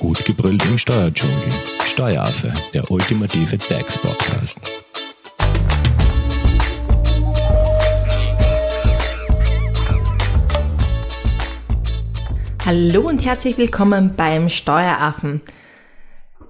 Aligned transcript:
Gut 0.00 0.24
gebrüllt 0.24 0.64
im 0.64 0.78
Steuerdschungel. 0.78 1.52
Steueraffe, 1.84 2.50
der 2.72 2.90
ultimative 2.90 3.58
DAX-Podcast. 3.58 4.58
Hallo 12.64 13.02
und 13.02 13.22
herzlich 13.26 13.58
willkommen 13.58 14.14
beim 14.16 14.48
Steueraffen. 14.48 15.42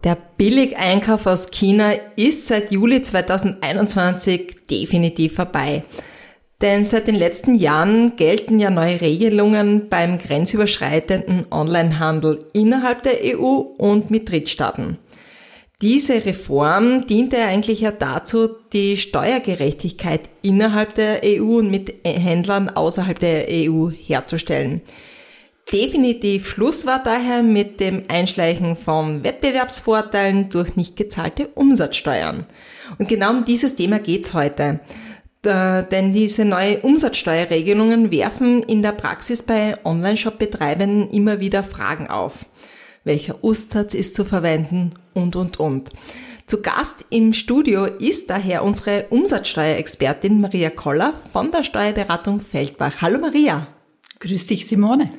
Der 0.05 0.17
Billigeinkauf 0.37 1.27
aus 1.27 1.51
China 1.51 1.95
ist 2.15 2.47
seit 2.47 2.71
Juli 2.71 3.03
2021 3.03 4.59
definitiv 4.71 5.35
vorbei. 5.35 5.83
Denn 6.61 6.85
seit 6.85 7.07
den 7.07 7.15
letzten 7.15 7.55
Jahren 7.55 8.17
gelten 8.17 8.61
ja 8.61 8.69
neue 8.69 9.01
Regelungen 9.01 9.89
beim 9.89 10.19
grenzüberschreitenden 10.19 11.47
Onlinehandel 11.51 12.45
innerhalb 12.53 13.03
der 13.03 13.19
EU 13.25 13.61
und 13.79 14.11
mit 14.11 14.31
Drittstaaten. 14.31 14.99
Diese 15.81 16.27
Reform 16.27 17.07
diente 17.07 17.39
eigentlich 17.39 17.81
ja 17.81 17.91
dazu, 17.91 18.51
die 18.75 18.99
Steuergerechtigkeit 18.99 20.29
innerhalb 20.43 20.95
der 20.95 21.23
EU 21.25 21.57
und 21.57 21.71
mit 21.71 21.95
Händlern 22.05 22.69
außerhalb 22.69 23.19
der 23.19 23.47
EU 23.49 23.89
herzustellen. 23.89 24.83
Definitiv 25.73 26.49
Schluss 26.49 26.85
war 26.85 27.03
daher 27.03 27.43
mit 27.43 27.81
dem 27.81 28.03
Einschleichen 28.09 28.77
von 28.77 29.25
Wettbewerbsvorteilen 29.25 30.51
durch 30.51 30.77
nicht 30.77 30.97
gezahlte 30.97 31.49
Umsatzsteuern. 31.55 32.45
Und 32.99 33.09
genau 33.09 33.31
um 33.31 33.45
dieses 33.47 33.77
Thema 33.77 34.01
geht's 34.01 34.35
heute. 34.35 34.81
Da, 35.43 35.81
denn 35.81 36.13
diese 36.13 36.45
neue 36.45 36.81
Umsatzsteuerregelungen 36.81 38.11
werfen 38.11 38.63
in 38.63 38.83
der 38.83 38.93
Praxis 38.93 39.43
bei 39.43 39.75
Online-Shop-Betreibern 39.85 41.09
immer 41.09 41.41
wieder 41.41 41.63
Fragen 41.63 42.09
auf. 42.09 42.45
Welcher 43.05 43.43
Ustsatz 43.43 43.95
ist 43.95 44.15
zu 44.15 44.27
verwenden 44.27 44.93
und, 45.15 45.37
und, 45.37 45.59
und. 45.59 45.91
Zu 46.45 46.61
Gast 46.61 47.07
im 47.09 47.33
Studio 47.33 47.87
ist 47.87 48.29
daher 48.29 48.65
unsere 48.65 49.07
Umsatzsteuerexpertin 49.09 50.43
Maria 50.43 50.69
Koller 50.69 51.15
von 51.33 51.51
der 51.51 51.65
Steuerberatung 51.65 52.41
Feldbach. 52.41 53.01
Hallo 53.01 53.19
Maria. 53.19 53.69
Grüß 54.19 54.47
dich, 54.47 54.67
Simone. 54.67 55.11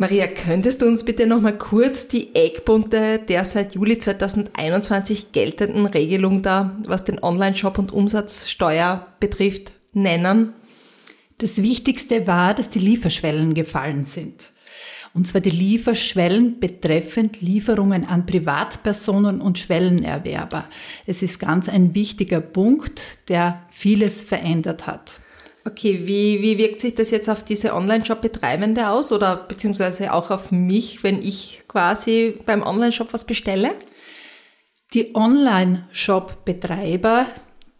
Maria, 0.00 0.28
könntest 0.28 0.80
du 0.80 0.86
uns 0.86 1.04
bitte 1.04 1.26
nochmal 1.26 1.58
kurz 1.58 2.06
die 2.06 2.32
Eckpunkte 2.32 3.18
der 3.18 3.44
seit 3.44 3.74
Juli 3.74 3.98
2021 3.98 5.32
geltenden 5.32 5.86
Regelung 5.86 6.40
da, 6.40 6.78
was 6.86 7.02
den 7.02 7.20
Online-Shop 7.20 7.80
und 7.80 7.92
Umsatzsteuer 7.92 9.08
betrifft, 9.18 9.72
nennen? 9.94 10.52
Das 11.38 11.60
Wichtigste 11.64 12.28
war, 12.28 12.54
dass 12.54 12.70
die 12.70 12.78
Lieferschwellen 12.78 13.54
gefallen 13.54 14.04
sind. 14.04 14.52
Und 15.14 15.26
zwar 15.26 15.40
die 15.40 15.50
Lieferschwellen 15.50 16.60
betreffend 16.60 17.40
Lieferungen 17.40 18.04
an 18.04 18.24
Privatpersonen 18.24 19.40
und 19.40 19.58
Schwellenerwerber. 19.58 20.66
Es 21.06 21.22
ist 21.22 21.40
ganz 21.40 21.68
ein 21.68 21.96
wichtiger 21.96 22.40
Punkt, 22.40 23.00
der 23.26 23.66
vieles 23.72 24.22
verändert 24.22 24.86
hat. 24.86 25.18
Okay, 25.68 26.06
wie, 26.06 26.40
wie 26.40 26.56
wirkt 26.56 26.80
sich 26.80 26.94
das 26.94 27.10
jetzt 27.10 27.28
auf 27.28 27.42
diese 27.42 27.74
Online-Shop-Betreibende 27.74 28.88
aus 28.88 29.12
oder 29.12 29.36
beziehungsweise 29.36 30.14
auch 30.14 30.30
auf 30.30 30.50
mich, 30.50 31.02
wenn 31.02 31.20
ich 31.20 31.64
quasi 31.68 32.36
beim 32.46 32.62
Online-Shop 32.62 33.12
was 33.12 33.26
bestelle? 33.26 33.72
Die 34.94 35.14
Online-Shop-Betreiber, 35.14 37.26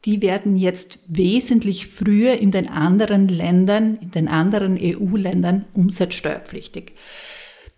die 0.04 0.20
werden 0.20 0.58
jetzt 0.58 0.98
wesentlich 1.06 1.86
früher 1.86 2.34
in 2.34 2.50
den 2.50 2.68
anderen 2.68 3.26
Ländern, 3.26 3.96
in 4.02 4.10
den 4.10 4.28
anderen 4.28 4.78
EU-Ländern 4.78 5.64
umsatzsteuerpflichtig. 5.72 6.92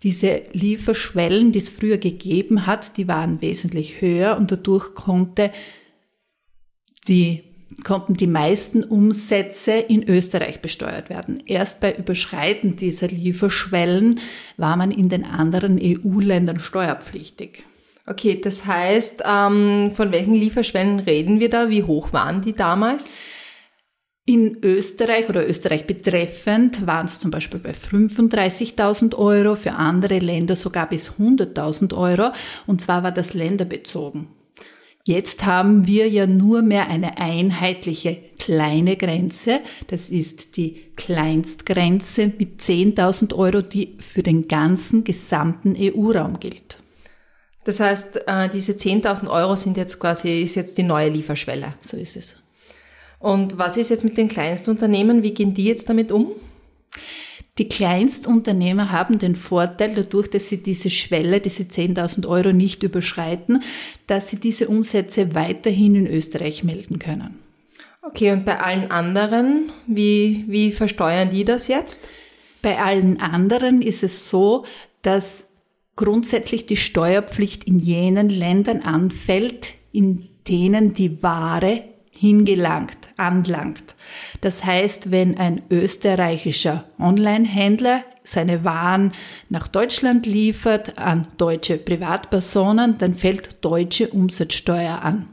Diese 0.03 0.41
Lieferschwellen, 0.51 1.53
die 1.53 1.59
es 1.59 1.69
früher 1.69 1.99
gegeben 1.99 2.67
hat, 2.67 2.97
die 2.97 3.07
waren 3.07 3.41
wesentlich 3.41 4.01
höher 4.01 4.35
und 4.35 4.51
dadurch 4.51 4.93
konnte 4.93 5.53
die 7.07 7.50
konnten 7.83 8.15
die 8.15 8.27
meisten 8.27 8.83
Umsätze 8.83 9.71
in 9.71 10.07
Österreich 10.07 10.61
besteuert 10.61 11.09
werden. 11.09 11.41
Erst 11.45 11.79
bei 11.79 11.93
Überschreiten 11.95 12.75
dieser 12.75 13.07
Lieferschwellen 13.07 14.19
war 14.57 14.75
man 14.75 14.91
in 14.91 15.09
den 15.09 15.25
anderen 15.25 15.79
EU-Ländern 15.81 16.59
steuerpflichtig. 16.59 17.63
Okay, 18.05 18.39
das 18.41 18.65
heißt, 18.65 19.23
ähm, 19.25 19.91
von 19.93 20.11
welchen 20.11 20.35
Lieferschwellen 20.35 20.99
reden 20.99 21.39
wir 21.39 21.49
da? 21.49 21.69
Wie 21.69 21.83
hoch 21.83 22.13
waren 22.13 22.41
die 22.41 22.53
damals? 22.53 23.11
In 24.25 24.59
Österreich 24.63 25.29
oder 25.29 25.47
Österreich 25.47 25.87
betreffend 25.87 26.85
waren 26.85 27.05
es 27.05 27.19
zum 27.19 27.31
Beispiel 27.31 27.59
bei 27.59 27.71
35.000 27.71 29.15
Euro, 29.15 29.55
für 29.55 29.73
andere 29.73 30.19
Länder 30.19 30.55
sogar 30.55 30.87
bis 30.87 31.11
100.000 31.11 31.95
Euro. 31.95 32.31
Und 32.67 32.81
zwar 32.81 33.03
war 33.03 33.11
das 33.11 33.33
länderbezogen. 33.33 34.27
Jetzt 35.03 35.45
haben 35.45 35.87
wir 35.87 36.07
ja 36.09 36.27
nur 36.27 36.61
mehr 36.61 36.87
eine 36.87 37.17
einheitliche 37.17 38.17
kleine 38.37 38.97
Grenze. 38.97 39.61
Das 39.87 40.09
ist 40.09 40.57
die 40.57 40.91
Kleinstgrenze 40.95 42.27
mit 42.37 42.61
10.000 42.61 43.35
Euro, 43.35 43.61
die 43.61 43.97
für 43.99 44.21
den 44.21 44.47
ganzen 44.47 45.03
gesamten 45.03 45.75
EU-Raum 45.77 46.39
gilt. 46.39 46.77
Das 47.63 47.79
heißt, 47.79 48.27
äh, 48.27 48.49
diese 48.49 48.73
10.000 48.73 49.29
Euro 49.29 49.55
sind 49.55 49.77
jetzt 49.77 49.99
quasi, 49.99 50.41
ist 50.41 50.55
jetzt 50.55 50.77
die 50.77 50.83
neue 50.83 51.09
Lieferschwelle. 51.09 51.73
So 51.79 51.97
ist 51.97 52.17
es. 52.17 52.37
Und 53.19 53.57
was 53.57 53.77
ist 53.77 53.89
jetzt 53.89 54.03
mit 54.03 54.17
den 54.17 54.29
Kleinstunternehmen? 54.29 55.21
Wie 55.21 55.33
gehen 55.33 55.53
die 55.53 55.65
jetzt 55.65 55.89
damit 55.89 56.11
um? 56.11 56.31
Die 57.61 57.69
Kleinstunternehmer 57.69 58.91
haben 58.91 59.19
den 59.19 59.35
Vorteil, 59.35 59.93
dadurch, 59.93 60.27
dass 60.27 60.49
sie 60.49 60.63
diese 60.63 60.89
Schwelle, 60.89 61.41
diese 61.41 61.61
10.000 61.61 62.27
Euro 62.27 62.53
nicht 62.53 62.81
überschreiten, 62.81 63.61
dass 64.07 64.31
sie 64.31 64.37
diese 64.37 64.67
Umsätze 64.67 65.35
weiterhin 65.35 65.93
in 65.93 66.07
Österreich 66.07 66.63
melden 66.63 66.97
können. 66.97 67.37
Okay, 68.01 68.31
und 68.31 68.45
bei 68.45 68.59
allen 68.59 68.89
anderen, 68.89 69.71
wie, 69.85 70.43
wie 70.47 70.71
versteuern 70.71 71.29
die 71.29 71.45
das 71.45 71.67
jetzt? 71.67 72.09
Bei 72.63 72.79
allen 72.79 73.21
anderen 73.21 73.83
ist 73.83 74.01
es 74.01 74.27
so, 74.27 74.65
dass 75.03 75.43
grundsätzlich 75.95 76.65
die 76.65 76.77
Steuerpflicht 76.77 77.65
in 77.65 77.77
jenen 77.77 78.29
Ländern 78.29 78.81
anfällt, 78.81 79.73
in 79.91 80.29
denen 80.47 80.95
die 80.95 81.21
Ware 81.21 81.83
hingelangt, 82.21 82.99
anlangt. 83.17 83.95
Das 84.41 84.63
heißt, 84.63 85.09
wenn 85.09 85.39
ein 85.39 85.63
österreichischer 85.71 86.83
Online-Händler 86.99 88.03
seine 88.23 88.63
Waren 88.63 89.13
nach 89.49 89.67
Deutschland 89.67 90.27
liefert 90.27 90.99
an 90.99 91.27
deutsche 91.37 91.77
Privatpersonen, 91.77 92.99
dann 92.99 93.15
fällt 93.15 93.65
deutsche 93.65 94.07
Umsatzsteuer 94.09 95.01
an. 95.01 95.29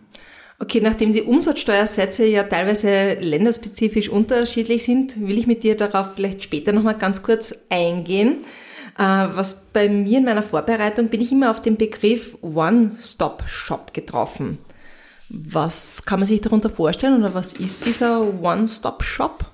Okay, 0.60 0.80
nachdem 0.80 1.12
die 1.12 1.22
Umsatzsteuersätze 1.22 2.24
ja 2.24 2.44
teilweise 2.44 3.14
länderspezifisch 3.20 4.08
unterschiedlich 4.08 4.82
sind, 4.84 5.20
will 5.20 5.38
ich 5.38 5.46
mit 5.46 5.64
dir 5.64 5.76
darauf 5.76 6.14
vielleicht 6.14 6.42
später 6.42 6.72
nochmal 6.72 6.96
ganz 6.96 7.22
kurz 7.22 7.54
eingehen. 7.68 8.38
Äh, 8.98 9.02
was 9.02 9.66
bei 9.74 9.90
mir 9.90 10.18
in 10.18 10.24
meiner 10.24 10.42
Vorbereitung 10.42 11.08
bin 11.08 11.20
ich 11.20 11.32
immer 11.32 11.50
auf 11.50 11.60
den 11.60 11.76
Begriff 11.76 12.38
One-Stop-Shop 12.40 13.92
getroffen. 13.92 14.58
Was 15.30 16.04
kann 16.04 16.20
man 16.20 16.26
sich 16.26 16.40
darunter 16.40 16.70
vorstellen 16.70 17.18
oder 17.18 17.34
was 17.34 17.52
ist 17.52 17.84
dieser 17.84 18.42
One-Stop-Shop? 18.42 19.44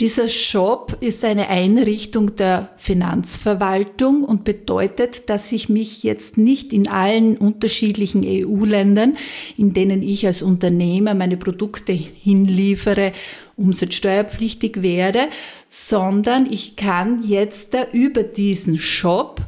Dieser 0.00 0.28
Shop 0.28 0.96
ist 1.00 1.22
eine 1.24 1.48
Einrichtung 1.48 2.34
der 2.34 2.70
Finanzverwaltung 2.76 4.24
und 4.24 4.42
bedeutet, 4.42 5.28
dass 5.28 5.52
ich 5.52 5.68
mich 5.68 6.02
jetzt 6.02 6.38
nicht 6.38 6.72
in 6.72 6.88
allen 6.88 7.36
unterschiedlichen 7.36 8.24
EU-Ländern, 8.26 9.16
in 9.58 9.74
denen 9.74 10.02
ich 10.02 10.26
als 10.26 10.42
Unternehmer 10.42 11.14
meine 11.14 11.36
Produkte 11.36 11.92
hinliefere, 11.92 13.12
umsatzsteuerpflichtig 13.56 14.80
werde, 14.80 15.28
sondern 15.68 16.50
ich 16.50 16.74
kann 16.76 17.22
jetzt 17.22 17.76
über 17.92 18.22
diesen 18.22 18.78
Shop 18.78 19.42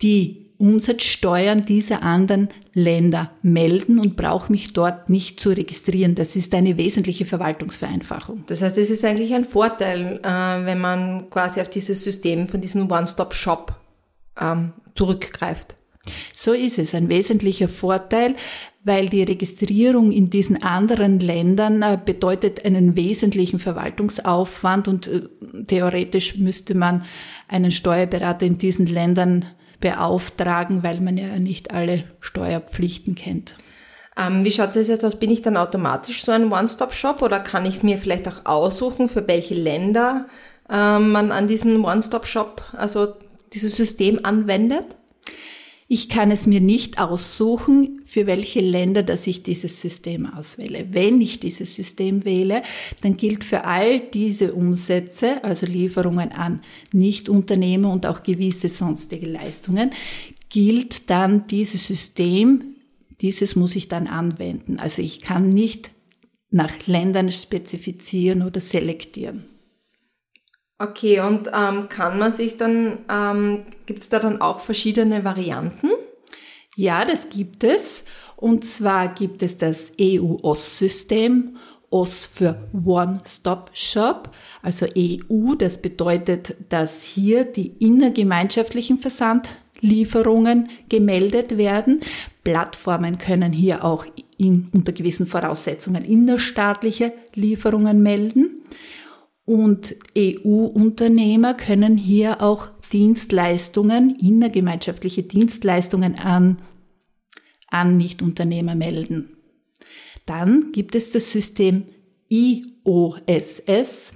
die 0.00 0.41
Umsatzsteuern 0.62 1.64
dieser 1.64 2.04
anderen 2.04 2.48
Länder 2.72 3.32
melden 3.42 3.98
und 3.98 4.14
brauche 4.14 4.52
mich 4.52 4.72
dort 4.72 5.10
nicht 5.10 5.40
zu 5.40 5.50
registrieren. 5.50 6.14
Das 6.14 6.36
ist 6.36 6.54
eine 6.54 6.76
wesentliche 6.76 7.24
Verwaltungsvereinfachung. 7.24 8.44
Das 8.46 8.62
heißt, 8.62 8.78
es 8.78 8.88
ist 8.88 9.04
eigentlich 9.04 9.34
ein 9.34 9.42
Vorteil, 9.42 10.20
äh, 10.22 10.28
wenn 10.64 10.80
man 10.80 11.28
quasi 11.30 11.60
auf 11.60 11.68
dieses 11.68 12.04
System 12.04 12.46
von 12.46 12.60
diesem 12.60 12.88
One-Stop-Shop 12.88 13.74
ähm, 14.40 14.72
zurückgreift. 14.94 15.74
So 16.32 16.52
ist 16.52 16.78
es, 16.78 16.94
ein 16.94 17.08
wesentlicher 17.08 17.68
Vorteil, 17.68 18.36
weil 18.84 19.08
die 19.08 19.24
Registrierung 19.24 20.12
in 20.12 20.30
diesen 20.30 20.62
anderen 20.62 21.18
Ländern 21.18 21.82
äh, 21.82 21.98
bedeutet 22.02 22.64
einen 22.64 22.96
wesentlichen 22.96 23.58
Verwaltungsaufwand 23.58 24.86
und 24.86 25.08
äh, 25.08 25.22
theoretisch 25.66 26.36
müsste 26.36 26.76
man 26.76 27.04
einen 27.48 27.72
Steuerberater 27.72 28.46
in 28.46 28.58
diesen 28.58 28.86
Ländern 28.86 29.46
beauftragen, 29.82 30.82
weil 30.82 31.02
man 31.02 31.18
ja 31.18 31.38
nicht 31.38 31.74
alle 31.74 32.04
Steuerpflichten 32.20 33.14
kennt. 33.14 33.56
Ähm, 34.16 34.44
wie 34.44 34.50
schaut 34.50 34.74
es 34.76 34.88
jetzt 34.88 35.04
aus? 35.04 35.18
Bin 35.18 35.30
ich 35.30 35.42
dann 35.42 35.58
automatisch 35.58 36.24
so 36.24 36.32
ein 36.32 36.50
One-Stop-Shop 36.50 37.20
oder 37.20 37.40
kann 37.40 37.66
ich 37.66 37.76
es 37.76 37.82
mir 37.82 37.98
vielleicht 37.98 38.26
auch 38.28 38.46
aussuchen, 38.46 39.10
für 39.10 39.26
welche 39.28 39.54
Länder 39.54 40.26
ähm, 40.70 41.12
man 41.12 41.32
an 41.32 41.48
diesen 41.48 41.84
One-Stop-Shop, 41.84 42.62
also 42.72 43.14
dieses 43.52 43.76
System 43.76 44.20
anwendet? 44.22 44.96
Ich 45.88 46.08
kann 46.08 46.30
es 46.30 46.46
mir 46.46 46.60
nicht 46.60 46.98
aussuchen, 46.98 48.00
für 48.04 48.26
welche 48.26 48.60
Länder, 48.60 49.02
dass 49.02 49.26
ich 49.26 49.42
dieses 49.42 49.80
System 49.80 50.26
auswähle. 50.26 50.88
Wenn 50.92 51.20
ich 51.20 51.40
dieses 51.40 51.74
System 51.74 52.24
wähle, 52.24 52.62
dann 53.02 53.16
gilt 53.16 53.44
für 53.44 53.64
all 53.64 54.00
diese 54.00 54.54
Umsätze, 54.54 55.44
also 55.44 55.66
Lieferungen 55.66 56.32
an 56.32 56.62
Nichtunternehmer 56.92 57.92
und 57.92 58.06
auch 58.06 58.22
gewisse 58.22 58.68
sonstige 58.68 59.26
Leistungen, 59.26 59.90
gilt 60.48 61.10
dann 61.10 61.46
dieses 61.46 61.86
System, 61.86 62.76
dieses 63.20 63.56
muss 63.56 63.76
ich 63.76 63.88
dann 63.88 64.06
anwenden. 64.06 64.78
Also 64.78 65.02
ich 65.02 65.20
kann 65.20 65.50
nicht 65.50 65.90
nach 66.50 66.86
Ländern 66.86 67.32
spezifizieren 67.32 68.42
oder 68.42 68.60
selektieren. 68.60 69.44
Okay, 70.82 71.20
und 71.20 71.48
ähm, 71.54 71.88
kann 71.88 72.18
man 72.18 72.32
sich 72.32 72.56
dann, 72.56 72.98
ähm, 73.08 73.62
gibt 73.86 74.00
es 74.00 74.08
da 74.08 74.18
dann 74.18 74.40
auch 74.40 74.58
verschiedene 74.58 75.24
Varianten? 75.24 75.90
Ja, 76.74 77.04
das 77.04 77.28
gibt 77.28 77.62
es. 77.62 78.02
Und 78.34 78.64
zwar 78.64 79.06
gibt 79.14 79.44
es 79.44 79.56
das 79.56 79.92
EU-OS-System, 80.00 81.56
OS 81.90 82.26
für 82.26 82.68
One-Stop-Shop, 82.84 84.30
also 84.60 84.86
EU. 84.98 85.54
Das 85.56 85.80
bedeutet, 85.80 86.56
dass 86.68 87.04
hier 87.04 87.44
die 87.44 87.68
innergemeinschaftlichen 87.78 88.98
Versandlieferungen 88.98 90.68
gemeldet 90.88 91.58
werden. 91.58 92.00
Plattformen 92.42 93.18
können 93.18 93.52
hier 93.52 93.84
auch 93.84 94.04
in, 94.36 94.68
unter 94.72 94.90
gewissen 94.90 95.26
Voraussetzungen 95.26 96.04
innerstaatliche 96.04 97.12
Lieferungen 97.36 98.02
melden. 98.02 98.62
Und 99.44 99.96
EU-Unternehmer 100.16 101.54
können 101.54 101.96
hier 101.96 102.42
auch 102.42 102.68
Dienstleistungen, 102.92 104.14
innergemeinschaftliche 104.16 105.24
Dienstleistungen 105.24 106.16
an, 106.16 106.58
an 107.68 107.96
Nichtunternehmer 107.96 108.74
melden. 108.74 109.38
Dann 110.26 110.72
gibt 110.72 110.94
es 110.94 111.08
das 111.10 111.32
System 111.32 111.84
IOSS. 112.28 114.12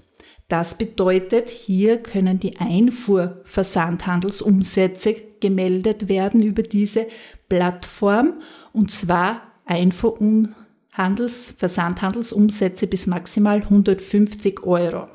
Das 0.48 0.76
bedeutet, 0.78 1.50
hier 1.50 1.98
können 1.98 2.38
die 2.38 2.58
Einfuhrversandhandelsumsätze 2.58 5.16
gemeldet 5.40 6.08
werden 6.08 6.40
über 6.42 6.62
diese 6.62 7.08
Plattform 7.48 8.34
und 8.72 8.92
zwar 8.92 9.42
Einfuhrhandels, 9.64 11.56
Versandhandelsumsätze 11.58 12.86
bis 12.86 13.08
maximal 13.08 13.62
150 13.62 14.62
Euro. 14.62 15.08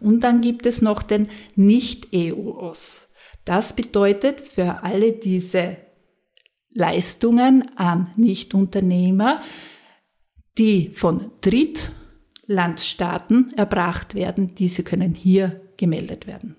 Und 0.00 0.20
dann 0.20 0.40
gibt 0.40 0.66
es 0.66 0.82
noch 0.82 1.02
den 1.02 1.28
Nicht-EU-OS. 1.54 3.08
Das 3.44 3.74
bedeutet 3.74 4.40
für 4.40 4.82
alle 4.82 5.12
diese 5.12 5.76
Leistungen 6.72 7.76
an 7.76 8.10
Nichtunternehmer, 8.16 9.42
die 10.56 10.88
von 10.88 11.30
Drittlandstaaten 11.40 13.52
erbracht 13.56 14.14
werden, 14.14 14.54
diese 14.54 14.82
können 14.82 15.14
hier 15.14 15.60
gemeldet 15.76 16.26
werden. 16.26 16.56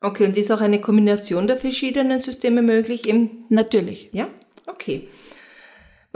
Okay, 0.00 0.26
und 0.26 0.36
ist 0.36 0.52
auch 0.52 0.60
eine 0.60 0.80
Kombination 0.80 1.46
der 1.46 1.56
verschiedenen 1.56 2.20
Systeme 2.20 2.62
möglich? 2.62 3.08
Im 3.08 3.46
Natürlich. 3.48 4.10
Ja, 4.12 4.28
okay. 4.66 5.08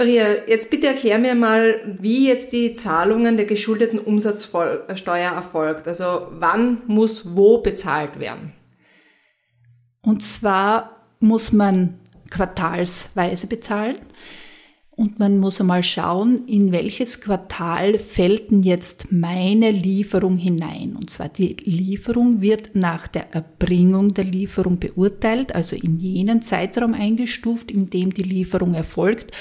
Maria, 0.00 0.46
jetzt 0.46 0.70
bitte 0.70 0.86
erklär 0.86 1.18
mir 1.18 1.34
mal, 1.34 1.78
wie 2.00 2.26
jetzt 2.26 2.54
die 2.54 2.72
Zahlungen 2.72 3.36
der 3.36 3.44
geschuldeten 3.44 3.98
Umsatzsteuer 3.98 5.30
erfolgt. 5.30 5.86
Also 5.86 6.28
wann 6.30 6.78
muss 6.86 7.36
wo 7.36 7.58
bezahlt 7.58 8.18
werden? 8.18 8.54
Und 10.00 10.22
zwar 10.22 11.04
muss 11.18 11.52
man 11.52 11.98
quartalsweise 12.30 13.46
bezahlen. 13.46 13.96
Und 14.90 15.18
man 15.18 15.38
muss 15.38 15.60
einmal 15.60 15.82
schauen, 15.82 16.46
in 16.46 16.72
welches 16.72 17.20
Quartal 17.20 17.98
fällt 17.98 18.50
denn 18.50 18.62
jetzt 18.62 19.12
meine 19.12 19.70
Lieferung 19.70 20.38
hinein. 20.38 20.96
Und 20.96 21.10
zwar 21.10 21.28
die 21.28 21.56
Lieferung 21.62 22.40
wird 22.40 22.74
nach 22.74 23.06
der 23.06 23.34
Erbringung 23.34 24.14
der 24.14 24.24
Lieferung 24.24 24.78
beurteilt, 24.78 25.54
also 25.54 25.76
in 25.76 25.96
jenen 25.96 26.40
Zeitraum 26.40 26.94
eingestuft, 26.94 27.70
in 27.70 27.90
dem 27.90 28.14
die 28.14 28.22
Lieferung 28.22 28.72
erfolgt 28.72 29.32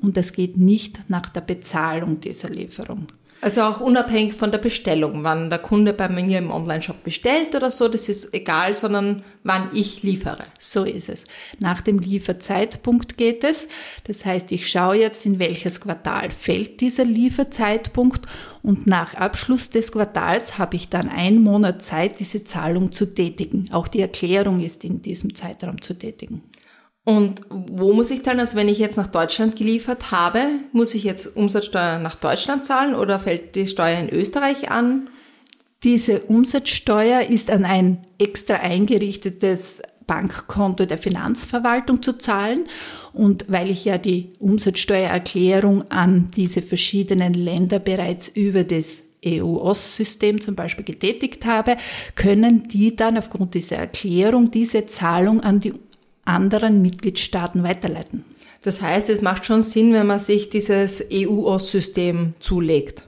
und 0.00 0.16
das 0.16 0.32
geht 0.32 0.56
nicht 0.56 1.08
nach 1.08 1.28
der 1.28 1.40
Bezahlung 1.40 2.20
dieser 2.20 2.50
Lieferung. 2.50 3.08
Also 3.42 3.62
auch 3.62 3.80
unabhängig 3.80 4.34
von 4.34 4.50
der 4.50 4.58
Bestellung, 4.58 5.22
wann 5.22 5.50
der 5.50 5.58
Kunde 5.58 5.92
bei 5.92 6.08
mir 6.08 6.38
im 6.38 6.50
Onlineshop 6.50 7.04
bestellt 7.04 7.54
oder 7.54 7.70
so, 7.70 7.86
das 7.86 8.08
ist 8.08 8.32
egal, 8.32 8.72
sondern 8.72 9.22
wann 9.44 9.68
ich 9.74 10.02
liefere. 10.02 10.44
So 10.58 10.84
ist 10.84 11.10
es. 11.10 11.24
Nach 11.58 11.82
dem 11.82 11.98
Lieferzeitpunkt 11.98 13.18
geht 13.18 13.44
es. 13.44 13.68
Das 14.04 14.24
heißt, 14.24 14.52
ich 14.52 14.68
schaue 14.68 14.96
jetzt, 14.96 15.26
in 15.26 15.38
welches 15.38 15.80
Quartal 15.82 16.30
fällt 16.30 16.80
dieser 16.80 17.04
Lieferzeitpunkt 17.04 18.26
und 18.62 18.86
nach 18.86 19.14
Abschluss 19.14 19.68
des 19.68 19.92
Quartals 19.92 20.56
habe 20.56 20.76
ich 20.76 20.88
dann 20.88 21.08
einen 21.10 21.42
Monat 21.42 21.82
Zeit, 21.82 22.18
diese 22.18 22.42
Zahlung 22.42 22.90
zu 22.90 23.14
tätigen. 23.14 23.68
Auch 23.70 23.86
die 23.86 24.00
Erklärung 24.00 24.60
ist 24.60 24.82
in 24.82 25.02
diesem 25.02 25.34
Zeitraum 25.34 25.82
zu 25.82 25.94
tätigen. 25.94 26.42
Und 27.06 27.42
wo 27.48 27.92
muss 27.92 28.10
ich 28.10 28.24
zahlen? 28.24 28.40
Also 28.40 28.56
wenn 28.56 28.68
ich 28.68 28.78
jetzt 28.78 28.96
nach 28.96 29.06
Deutschland 29.06 29.54
geliefert 29.54 30.10
habe, 30.10 30.40
muss 30.72 30.92
ich 30.92 31.04
jetzt 31.04 31.36
Umsatzsteuer 31.36 32.00
nach 32.00 32.16
Deutschland 32.16 32.64
zahlen 32.64 32.96
oder 32.96 33.20
fällt 33.20 33.54
die 33.54 33.68
Steuer 33.68 34.00
in 34.00 34.10
Österreich 34.10 34.72
an? 34.72 35.08
Diese 35.84 36.22
Umsatzsteuer 36.22 37.20
ist 37.20 37.48
an 37.48 37.64
ein 37.64 38.04
extra 38.18 38.56
eingerichtetes 38.56 39.82
Bankkonto 40.08 40.84
der 40.84 40.98
Finanzverwaltung 40.98 42.02
zu 42.02 42.18
zahlen. 42.18 42.64
Und 43.12 43.44
weil 43.46 43.70
ich 43.70 43.84
ja 43.84 43.98
die 43.98 44.32
Umsatzsteuererklärung 44.40 45.88
an 45.92 46.26
diese 46.34 46.60
verschiedenen 46.60 47.34
Länder 47.34 47.78
bereits 47.78 48.26
über 48.26 48.64
das 48.64 48.96
EU-OS-System 49.24 50.40
zum 50.40 50.56
Beispiel 50.56 50.84
getätigt 50.84 51.46
habe, 51.46 51.76
können 52.16 52.66
die 52.66 52.96
dann 52.96 53.16
aufgrund 53.16 53.54
dieser 53.54 53.76
Erklärung 53.76 54.50
diese 54.50 54.86
Zahlung 54.86 55.40
an 55.40 55.60
die 55.60 55.72
anderen 56.26 56.82
Mitgliedstaaten 56.82 57.62
weiterleiten. 57.62 58.24
Das 58.62 58.82
heißt, 58.82 59.08
es 59.10 59.22
macht 59.22 59.46
schon 59.46 59.62
Sinn, 59.62 59.92
wenn 59.92 60.06
man 60.06 60.18
sich 60.18 60.50
dieses 60.50 61.04
EU-OS-System 61.12 62.34
zulegt. 62.40 63.06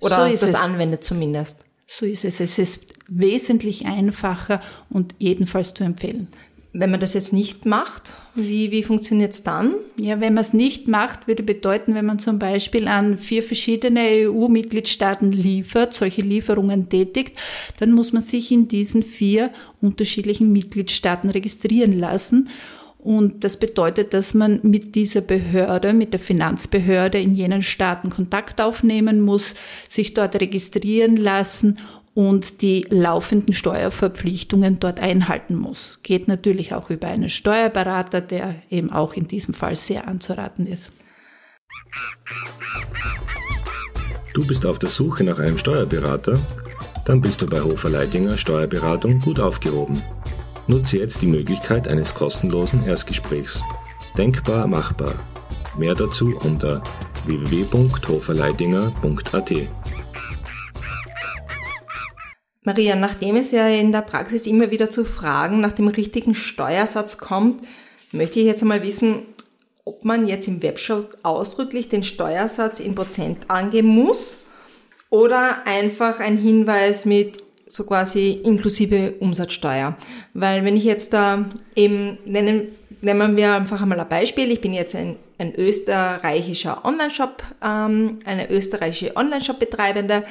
Oder 0.00 0.26
so 0.26 0.32
das 0.32 0.42
es. 0.42 0.54
anwendet 0.54 1.02
zumindest. 1.02 1.58
So 1.86 2.04
ist 2.04 2.24
es. 2.24 2.40
Es 2.40 2.58
ist 2.58 2.80
wesentlich 3.08 3.86
einfacher 3.86 4.60
und 4.90 5.14
jedenfalls 5.18 5.72
zu 5.72 5.84
empfehlen. 5.84 6.28
Wenn 6.74 6.90
man 6.90 7.00
das 7.00 7.14
jetzt 7.14 7.32
nicht 7.32 7.64
macht, 7.64 8.12
wie, 8.34 8.70
wie 8.70 8.82
funktioniert 8.82 9.32
es 9.32 9.42
dann? 9.42 9.74
Ja, 9.96 10.20
wenn 10.20 10.34
man 10.34 10.42
es 10.42 10.52
nicht 10.52 10.86
macht, 10.86 11.26
würde 11.26 11.42
bedeuten, 11.42 11.94
wenn 11.94 12.04
man 12.04 12.18
zum 12.18 12.38
Beispiel 12.38 12.88
an 12.88 13.16
vier 13.16 13.42
verschiedene 13.42 14.28
EU-Mitgliedstaaten 14.28 15.32
liefert, 15.32 15.94
solche 15.94 16.20
Lieferungen 16.20 16.90
tätigt, 16.90 17.38
dann 17.78 17.92
muss 17.92 18.12
man 18.12 18.22
sich 18.22 18.52
in 18.52 18.68
diesen 18.68 19.02
vier 19.02 19.50
unterschiedlichen 19.80 20.52
Mitgliedstaaten 20.52 21.30
registrieren 21.30 21.94
lassen. 21.94 22.50
Und 22.98 23.44
das 23.44 23.56
bedeutet, 23.56 24.12
dass 24.12 24.34
man 24.34 24.60
mit 24.62 24.94
dieser 24.94 25.20
Behörde, 25.20 25.94
mit 25.94 26.12
der 26.12 26.20
Finanzbehörde 26.20 27.18
in 27.18 27.34
jenen 27.34 27.62
Staaten 27.62 28.10
Kontakt 28.10 28.60
aufnehmen 28.60 29.20
muss, 29.20 29.54
sich 29.88 30.14
dort 30.14 30.34
registrieren 30.38 31.16
lassen 31.16 31.78
und 32.18 32.60
die 32.62 32.84
laufenden 32.90 33.54
Steuerverpflichtungen 33.54 34.80
dort 34.80 34.98
einhalten 34.98 35.54
muss. 35.54 36.00
Geht 36.02 36.26
natürlich 36.26 36.74
auch 36.74 36.90
über 36.90 37.06
einen 37.06 37.28
Steuerberater, 37.28 38.20
der 38.20 38.56
eben 38.70 38.90
auch 38.90 39.14
in 39.14 39.28
diesem 39.28 39.54
Fall 39.54 39.76
sehr 39.76 40.08
anzuraten 40.08 40.66
ist. 40.66 40.90
Du 44.34 44.44
bist 44.44 44.66
auf 44.66 44.80
der 44.80 44.90
Suche 44.90 45.22
nach 45.22 45.38
einem 45.38 45.58
Steuerberater? 45.58 46.40
Dann 47.04 47.20
bist 47.20 47.40
du 47.40 47.46
bei 47.46 47.60
Hofer 47.60 47.90
Leidinger 47.90 48.36
Steuerberatung 48.36 49.20
gut 49.20 49.38
aufgehoben. 49.38 50.02
Nutze 50.66 50.98
jetzt 50.98 51.22
die 51.22 51.28
Möglichkeit 51.28 51.86
eines 51.86 52.12
kostenlosen 52.12 52.84
Erstgesprächs. 52.84 53.62
Denkbar 54.16 54.66
machbar. 54.66 55.14
Mehr 55.78 55.94
dazu 55.94 56.36
unter 56.42 56.82
www.hoferleidinger.at. 57.26 59.77
Maria, 62.68 62.96
nachdem 62.96 63.36
es 63.36 63.50
ja 63.50 63.66
in 63.66 63.92
der 63.92 64.02
Praxis 64.02 64.46
immer 64.46 64.70
wieder 64.70 64.90
zu 64.90 65.06
Fragen 65.06 65.62
nach 65.62 65.72
dem 65.72 65.88
richtigen 65.88 66.34
Steuersatz 66.34 67.16
kommt, 67.16 67.66
möchte 68.12 68.40
ich 68.40 68.44
jetzt 68.44 68.60
einmal 68.60 68.82
wissen, 68.82 69.22
ob 69.86 70.04
man 70.04 70.28
jetzt 70.28 70.48
im 70.48 70.62
Webshop 70.62 71.16
ausdrücklich 71.22 71.88
den 71.88 72.04
Steuersatz 72.04 72.78
in 72.78 72.94
Prozent 72.94 73.50
angeben 73.50 73.88
muss 73.88 74.36
oder 75.08 75.66
einfach 75.66 76.20
ein 76.20 76.36
Hinweis 76.36 77.06
mit 77.06 77.42
so 77.66 77.84
quasi 77.84 78.32
inklusive 78.44 79.14
Umsatzsteuer. 79.18 79.96
Weil 80.34 80.62
wenn 80.62 80.76
ich 80.76 80.84
jetzt 80.84 81.14
da 81.14 81.46
eben 81.74 82.18
nennen, 82.26 82.68
nehmen 83.00 83.34
wir 83.38 83.54
einfach 83.54 83.80
einmal 83.80 84.00
ein 84.00 84.10
Beispiel. 84.10 84.52
Ich 84.52 84.60
bin 84.60 84.74
jetzt 84.74 84.94
ein, 84.94 85.16
ein 85.38 85.54
österreichischer 85.54 86.84
Online-Shop, 86.84 87.42
ähm, 87.64 88.18
eine 88.26 88.50
österreichische 88.50 89.16
Online-Shop-Betreibende 89.16 90.24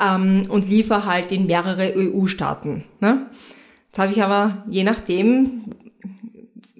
ähm, 0.00 0.44
und 0.48 0.68
liefere 0.68 1.06
halt 1.06 1.32
in 1.32 1.46
mehrere 1.46 1.94
EU-Staaten. 1.96 2.84
Ne? 3.00 3.26
Jetzt 3.86 3.98
habe 3.98 4.12
ich 4.12 4.22
aber 4.22 4.64
je 4.68 4.84
nachdem, 4.84 5.64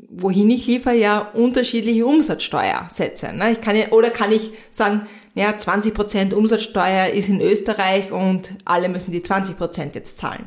wohin 0.09 0.51
ich 0.51 0.67
liefere, 0.67 0.97
ja 0.97 1.21
unterschiedliche 1.21 2.07
Umsatzsteuersätze. 2.07 3.33
Ne? 3.33 3.53
Ich 3.53 3.61
kann 3.61 3.77
ja, 3.77 3.89
oder 3.91 4.11
kann 4.11 4.33
ich 4.33 4.53
sagen, 4.71 5.07
ja, 5.35 5.51
20% 5.51 6.35
Umsatzsteuer 6.35 7.09
ist 7.09 7.29
in 7.29 7.41
Österreich 7.41 8.13
und 8.13 8.53
alle 8.67 8.89
müssen 8.91 9.13
die 9.13 9.23
20% 9.23 9.95
jetzt 9.95 10.19
zahlen. 10.19 10.47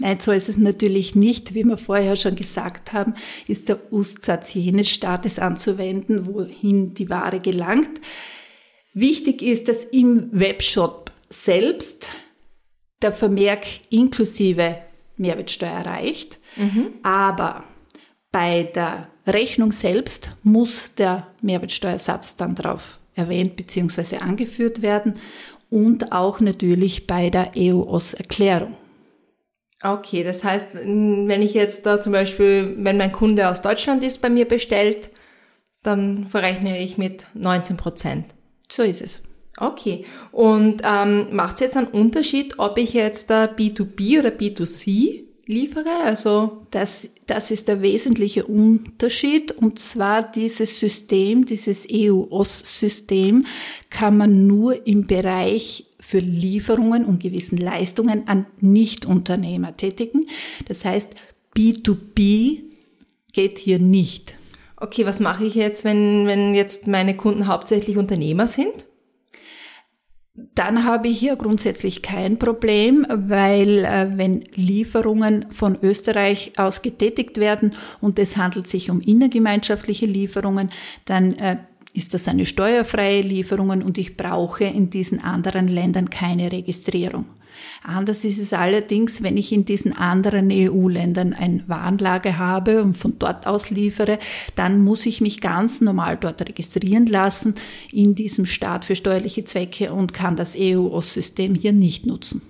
Nein, 0.00 0.18
so 0.18 0.32
ist 0.32 0.48
es 0.48 0.56
natürlich 0.56 1.14
nicht. 1.14 1.54
Wie 1.54 1.62
wir 1.62 1.76
vorher 1.76 2.16
schon 2.16 2.34
gesagt 2.34 2.92
haben, 2.92 3.14
ist 3.46 3.68
der 3.68 3.92
Ustsatz 3.92 4.52
jenes 4.54 4.90
Staates 4.90 5.38
anzuwenden, 5.38 6.26
wohin 6.26 6.94
die 6.94 7.08
Ware 7.08 7.38
gelangt. 7.38 8.00
Wichtig 8.94 9.42
ist, 9.42 9.68
dass 9.68 9.84
im 9.92 10.28
Webshop 10.32 11.11
selbst 11.32 12.06
der 13.00 13.12
Vermerk 13.12 13.64
inklusive 13.90 14.78
Mehrwertsteuer 15.16 15.84
reicht. 15.84 16.38
Mhm. 16.56 16.92
Aber 17.02 17.64
bei 18.30 18.64
der 18.64 19.08
Rechnung 19.26 19.72
selbst 19.72 20.30
muss 20.42 20.94
der 20.94 21.26
Mehrwertsteuersatz 21.40 22.36
dann 22.36 22.54
drauf 22.54 22.98
erwähnt 23.14 23.56
bzw. 23.56 24.18
angeführt 24.18 24.82
werden 24.82 25.20
und 25.70 26.12
auch 26.12 26.40
natürlich 26.40 27.06
bei 27.06 27.30
der 27.30 27.52
EU-OS-Erklärung. 27.56 28.76
Okay, 29.82 30.22
das 30.22 30.44
heißt, 30.44 30.68
wenn 30.74 31.42
ich 31.42 31.54
jetzt 31.54 31.86
da 31.86 32.00
zum 32.00 32.12
Beispiel, 32.12 32.74
wenn 32.78 32.96
mein 32.96 33.10
Kunde 33.10 33.48
aus 33.48 33.62
Deutschland 33.62 34.04
ist, 34.04 34.22
bei 34.22 34.30
mir 34.30 34.46
bestellt, 34.46 35.10
dann 35.82 36.26
verrechne 36.26 36.78
ich 36.78 36.98
mit 36.98 37.26
19 37.34 37.76
Prozent. 37.76 38.26
So 38.70 38.84
ist 38.84 39.02
es. 39.02 39.22
Okay. 39.58 40.04
Und 40.30 40.82
ähm, 40.84 41.26
macht 41.32 41.54
es 41.54 41.60
jetzt 41.60 41.76
einen 41.76 41.88
Unterschied, 41.88 42.58
ob 42.58 42.78
ich 42.78 42.94
jetzt 42.94 43.30
da 43.30 43.44
B2B 43.44 44.20
oder 44.20 44.30
B2C 44.30 45.24
liefere? 45.46 45.90
Also 46.04 46.66
das, 46.70 47.08
das 47.26 47.50
ist 47.50 47.68
der 47.68 47.82
wesentliche 47.82 48.44
Unterschied. 48.44 49.52
Und 49.52 49.78
zwar 49.78 50.22
dieses 50.22 50.80
System, 50.80 51.44
dieses 51.44 51.86
EU-OS-System 51.90 53.46
kann 53.90 54.16
man 54.16 54.46
nur 54.46 54.86
im 54.86 55.06
Bereich 55.06 55.86
für 56.00 56.18
Lieferungen 56.18 57.04
und 57.04 57.22
gewissen 57.22 57.58
Leistungen 57.58 58.28
an 58.28 58.46
Nichtunternehmer 58.60 59.76
tätigen. 59.76 60.26
Das 60.66 60.84
heißt, 60.84 61.14
B2B 61.56 62.60
geht 63.32 63.58
hier 63.58 63.78
nicht. 63.78 64.34
Okay, 64.76 65.06
was 65.06 65.20
mache 65.20 65.44
ich 65.44 65.54
jetzt, 65.54 65.84
wenn, 65.84 66.26
wenn 66.26 66.54
jetzt 66.54 66.86
meine 66.86 67.16
Kunden 67.16 67.46
hauptsächlich 67.46 67.96
Unternehmer 67.98 68.48
sind? 68.48 68.86
Dann 70.34 70.84
habe 70.84 71.08
ich 71.08 71.18
hier 71.18 71.36
grundsätzlich 71.36 72.00
kein 72.00 72.38
Problem, 72.38 73.06
weil 73.10 73.84
äh, 73.84 74.16
wenn 74.16 74.44
Lieferungen 74.54 75.50
von 75.50 75.76
Österreich 75.82 76.52
aus 76.56 76.80
getätigt 76.80 77.36
werden 77.38 77.74
und 78.00 78.18
es 78.18 78.38
handelt 78.38 78.66
sich 78.66 78.90
um 78.90 79.00
innergemeinschaftliche 79.00 80.06
Lieferungen, 80.06 80.70
dann 81.04 81.34
äh, 81.34 81.58
ist 81.92 82.14
das 82.14 82.28
eine 82.28 82.46
steuerfreie 82.46 83.20
Lieferung 83.20 83.82
und 83.82 83.98
ich 83.98 84.16
brauche 84.16 84.64
in 84.64 84.88
diesen 84.88 85.22
anderen 85.22 85.68
Ländern 85.68 86.08
keine 86.08 86.50
Registrierung. 86.50 87.26
Anders 87.82 88.24
ist 88.24 88.38
es 88.38 88.52
allerdings, 88.52 89.22
wenn 89.22 89.36
ich 89.36 89.52
in 89.52 89.64
diesen 89.64 89.96
anderen 89.96 90.50
EU-Ländern 90.52 91.32
ein 91.32 91.64
Warenlager 91.66 92.38
habe 92.38 92.82
und 92.82 92.96
von 92.96 93.18
dort 93.18 93.46
aus 93.46 93.70
liefere, 93.70 94.18
dann 94.54 94.78
muss 94.78 95.06
ich 95.06 95.20
mich 95.20 95.40
ganz 95.40 95.80
normal 95.80 96.16
dort 96.16 96.40
registrieren 96.42 97.06
lassen 97.06 97.54
in 97.92 98.14
diesem 98.14 98.46
Staat 98.46 98.84
für 98.84 98.96
steuerliche 98.96 99.44
Zwecke 99.44 99.92
und 99.92 100.12
kann 100.12 100.36
das 100.36 100.56
EU-OS-System 100.58 101.54
hier 101.54 101.72
nicht 101.72 102.06
nutzen. 102.06 102.42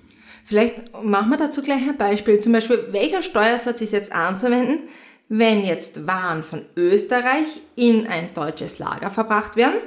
Vielleicht 0.44 0.92
machen 1.02 1.30
wir 1.30 1.38
dazu 1.38 1.62
gleich 1.62 1.88
ein 1.88 1.96
Beispiel. 1.96 2.40
Zum 2.40 2.52
Beispiel, 2.52 2.88
welcher 2.90 3.22
Steuersatz 3.22 3.80
ist 3.80 3.92
jetzt 3.92 4.12
anzuwenden, 4.12 4.80
wenn 5.28 5.64
jetzt 5.64 6.06
Waren 6.06 6.42
von 6.42 6.62
Österreich 6.76 7.62
in 7.74 8.06
ein 8.06 8.34
deutsches 8.34 8.78
Lager 8.78 9.08
verbracht 9.08 9.56
werden 9.56 9.80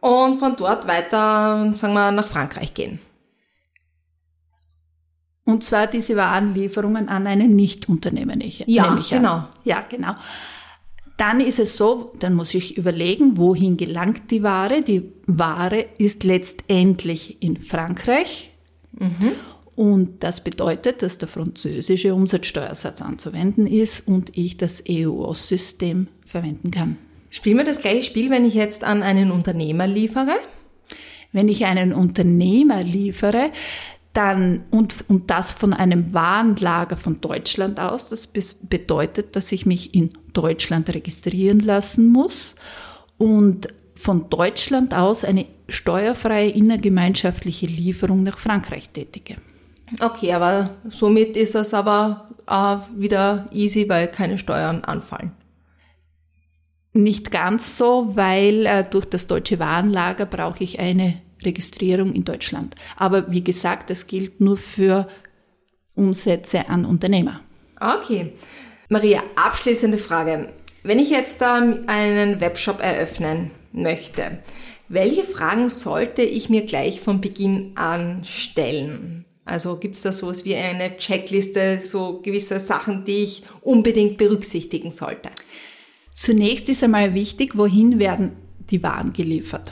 und 0.00 0.38
von 0.38 0.54
dort 0.56 0.86
weiter, 0.86 1.72
sagen 1.74 1.94
wir, 1.94 2.12
nach 2.12 2.28
Frankreich 2.28 2.72
gehen? 2.72 3.00
Und 5.46 5.64
zwar 5.64 5.86
diese 5.86 6.16
Warenlieferungen 6.16 7.08
an 7.08 7.26
einen 7.26 7.56
Nichtunternehmen. 7.56 8.42
Ja, 8.66 9.00
genau. 9.08 9.44
Ja, 9.64 9.84
genau. 9.88 10.12
Dann 11.16 11.40
ist 11.40 11.58
es 11.58 11.78
so, 11.78 12.12
dann 12.18 12.34
muss 12.34 12.52
ich 12.52 12.76
überlegen, 12.76 13.38
wohin 13.38 13.78
gelangt 13.78 14.30
die 14.30 14.42
Ware. 14.42 14.82
Die 14.82 15.12
Ware 15.26 15.86
ist 15.96 16.24
letztendlich 16.24 17.42
in 17.42 17.56
Frankreich. 17.56 18.50
Mhm. 18.92 19.32
Und 19.76 20.22
das 20.24 20.42
bedeutet, 20.42 21.02
dass 21.02 21.18
der 21.18 21.28
französische 21.28 22.14
Umsatzsteuersatz 22.14 23.00
anzuwenden 23.00 23.66
ist 23.66 24.06
und 24.08 24.36
ich 24.36 24.56
das 24.56 24.82
EU-OS-System 24.88 26.08
verwenden 26.24 26.70
kann. 26.70 26.96
Spielen 27.30 27.58
wir 27.58 27.64
das 27.64 27.80
gleiche 27.80 28.02
Spiel, 28.02 28.30
wenn 28.30 28.44
ich 28.44 28.54
jetzt 28.54 28.84
an 28.84 29.02
einen 29.02 29.30
Unternehmer 29.30 29.86
liefere? 29.86 30.34
Wenn 31.32 31.48
ich 31.48 31.66
einen 31.66 31.92
Unternehmer 31.92 32.82
liefere, 32.82 33.50
dann, 34.16 34.62
und, 34.70 35.04
und 35.08 35.30
das 35.30 35.52
von 35.52 35.74
einem 35.74 36.14
Warenlager 36.14 36.96
von 36.96 37.20
Deutschland 37.20 37.78
aus. 37.78 38.08
Das 38.08 38.26
bedeutet, 38.26 39.36
dass 39.36 39.52
ich 39.52 39.66
mich 39.66 39.94
in 39.94 40.10
Deutschland 40.32 40.88
registrieren 40.88 41.60
lassen 41.60 42.10
muss 42.10 42.54
und 43.18 43.68
von 43.94 44.30
Deutschland 44.30 44.94
aus 44.94 45.24
eine 45.24 45.46
steuerfreie 45.68 46.50
innergemeinschaftliche 46.50 47.66
Lieferung 47.66 48.22
nach 48.22 48.38
Frankreich 48.38 48.90
tätige. 48.90 49.36
Okay, 50.00 50.32
aber 50.32 50.76
somit 50.88 51.36
ist 51.36 51.54
es 51.54 51.74
aber 51.74 52.30
äh, 52.46 52.76
wieder 52.98 53.46
easy, 53.52 53.88
weil 53.88 54.08
keine 54.08 54.38
Steuern 54.38 54.82
anfallen. 54.84 55.32
Nicht 56.92 57.30
ganz 57.30 57.76
so, 57.76 58.16
weil 58.16 58.66
äh, 58.66 58.84
durch 58.88 59.04
das 59.04 59.26
deutsche 59.26 59.58
Warenlager 59.58 60.26
brauche 60.26 60.64
ich 60.64 60.78
eine 60.78 61.20
Registrierung 61.44 62.12
in 62.12 62.24
Deutschland. 62.24 62.74
Aber 62.96 63.30
wie 63.30 63.44
gesagt, 63.44 63.90
das 63.90 64.06
gilt 64.06 64.40
nur 64.40 64.56
für 64.56 65.08
Umsätze 65.94 66.68
an 66.68 66.84
Unternehmer. 66.84 67.40
Okay. 67.80 68.32
Maria, 68.88 69.22
abschließende 69.34 69.98
Frage. 69.98 70.52
Wenn 70.82 70.98
ich 70.98 71.10
jetzt 71.10 71.40
da 71.40 71.56
einen 71.86 72.40
Webshop 72.40 72.80
eröffnen 72.80 73.50
möchte, 73.72 74.38
welche 74.88 75.24
Fragen 75.24 75.68
sollte 75.68 76.22
ich 76.22 76.48
mir 76.48 76.62
gleich 76.62 77.00
von 77.00 77.20
Beginn 77.20 77.72
an 77.74 78.24
stellen? 78.24 79.24
Also 79.44 79.78
gibt 79.78 79.96
es 79.96 80.02
da 80.02 80.12
sowas 80.12 80.44
wie 80.44 80.54
eine 80.54 80.96
Checkliste, 80.96 81.80
so 81.80 82.20
gewisse 82.20 82.60
Sachen, 82.60 83.04
die 83.04 83.22
ich 83.22 83.42
unbedingt 83.62 84.16
berücksichtigen 84.16 84.92
sollte? 84.92 85.30
Zunächst 86.14 86.68
ist 86.68 86.84
einmal 86.84 87.14
wichtig, 87.14 87.56
wohin 87.56 87.98
werden 87.98 88.36
die 88.70 88.82
Waren 88.82 89.12
geliefert. 89.12 89.70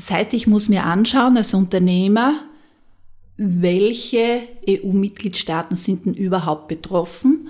Das 0.00 0.10
heißt, 0.10 0.32
ich 0.32 0.46
muss 0.46 0.70
mir 0.70 0.84
anschauen 0.84 1.36
als 1.36 1.52
Unternehmer, 1.52 2.42
welche 3.36 4.40
EU-Mitgliedstaaten 4.66 5.76
sind 5.76 6.06
denn 6.06 6.14
überhaupt 6.14 6.68
betroffen? 6.68 7.48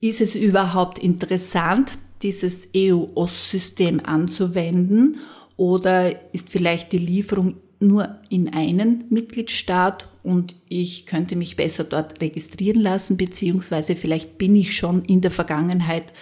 Ist 0.00 0.20
es 0.20 0.36
überhaupt 0.36 1.00
interessant, 1.00 1.90
dieses 2.22 2.68
EU-OS-System 2.76 3.98
anzuwenden? 4.04 5.16
Oder 5.56 6.32
ist 6.32 6.48
vielleicht 6.48 6.92
die 6.92 6.98
Lieferung 6.98 7.56
nur 7.80 8.20
in 8.28 8.54
einen 8.54 9.06
Mitgliedstaat 9.10 10.08
und 10.22 10.54
ich 10.68 11.06
könnte 11.06 11.34
mich 11.34 11.56
besser 11.56 11.82
dort 11.82 12.20
registrieren 12.20 12.82
lassen, 12.82 13.16
beziehungsweise 13.16 13.96
vielleicht 13.96 14.38
bin 14.38 14.54
ich 14.54 14.76
schon 14.76 15.04
in 15.06 15.22
der 15.22 15.32
Vergangenheit 15.32 16.12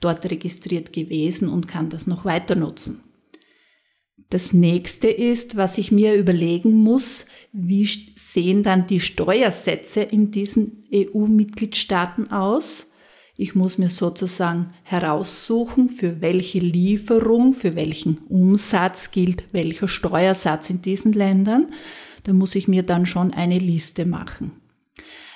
dort 0.00 0.28
registriert 0.28 0.92
gewesen 0.92 1.48
und 1.48 1.68
kann 1.68 1.90
das 1.90 2.08
noch 2.08 2.24
weiter 2.24 2.56
nutzen. 2.56 3.04
Das 4.32 4.54
nächste 4.54 5.08
ist, 5.08 5.58
was 5.58 5.76
ich 5.76 5.92
mir 5.92 6.14
überlegen 6.14 6.72
muss, 6.72 7.26
wie 7.52 7.84
sehen 7.84 8.62
dann 8.62 8.86
die 8.86 9.00
Steuersätze 9.00 10.00
in 10.00 10.30
diesen 10.30 10.84
EU-Mitgliedstaaten 10.90 12.30
aus? 12.30 12.86
Ich 13.36 13.54
muss 13.54 13.76
mir 13.76 13.90
sozusagen 13.90 14.72
heraussuchen, 14.84 15.90
für 15.90 16.22
welche 16.22 16.60
Lieferung, 16.60 17.52
für 17.52 17.76
welchen 17.76 18.20
Umsatz 18.26 19.10
gilt 19.10 19.52
welcher 19.52 19.86
Steuersatz 19.86 20.70
in 20.70 20.80
diesen 20.80 21.12
Ländern. 21.12 21.74
Da 22.22 22.32
muss 22.32 22.54
ich 22.54 22.68
mir 22.68 22.84
dann 22.84 23.04
schon 23.04 23.34
eine 23.34 23.58
Liste 23.58 24.06
machen. 24.06 24.52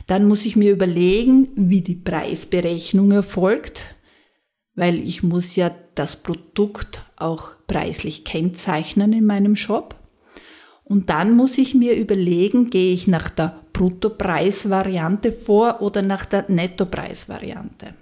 Dann 0.06 0.26
muss 0.26 0.46
ich 0.46 0.56
mir 0.56 0.72
überlegen, 0.72 1.48
wie 1.54 1.82
die 1.82 1.96
Preisberechnung 1.96 3.12
erfolgt, 3.12 3.94
weil 4.74 5.06
ich 5.06 5.22
muss 5.22 5.54
ja 5.54 5.70
das 5.94 6.16
Produkt 6.16 7.04
auch 7.16 7.55
preislich 7.66 8.24
kennzeichnen 8.24 9.12
in 9.12 9.26
meinem 9.26 9.56
Shop. 9.56 9.94
Und 10.84 11.10
dann 11.10 11.34
muss 11.34 11.58
ich 11.58 11.74
mir 11.74 11.96
überlegen, 11.96 12.70
gehe 12.70 12.92
ich 12.92 13.08
nach 13.08 13.28
der 13.28 13.60
Bruttopreisvariante 13.72 15.32
vor 15.32 15.82
oder 15.82 16.00
nach 16.02 16.24
der 16.24 16.44
Nettopreisvariante. 16.48 17.94